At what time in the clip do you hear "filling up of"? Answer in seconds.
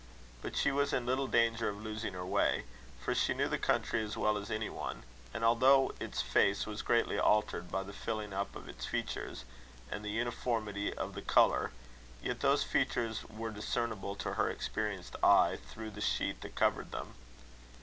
7.93-8.67